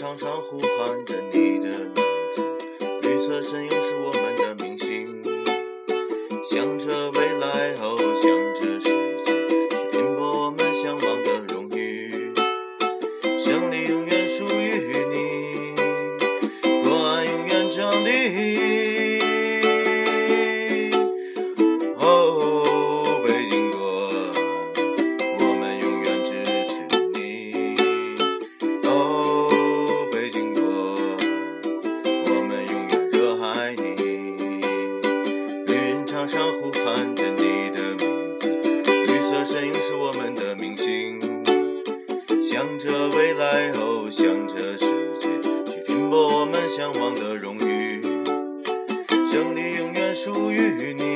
[0.00, 1.94] 场上呼喊着你的名
[2.32, 2.40] 字，
[3.02, 5.22] 绿色身影是我们的明星，
[6.42, 8.24] 向着未来，哦，向
[8.54, 8.88] 着世
[9.22, 9.30] 界，
[9.68, 12.32] 去拼搏我们向往的荣誉，
[13.44, 14.19] 胜利永远
[36.20, 38.46] 墙上呼喊着你的名字
[39.06, 41.18] 绿色身影是我们的明星
[42.44, 44.84] 向着未来哦向着世
[45.18, 45.28] 界
[45.64, 48.02] 去拼搏我们向往的荣誉
[49.32, 51.09] 胜利永远属于你。